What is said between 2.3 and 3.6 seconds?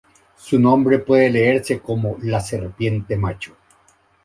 serpiente macho".